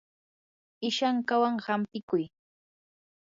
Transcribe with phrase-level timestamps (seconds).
[0.87, 2.23] ishankawan hampikuy.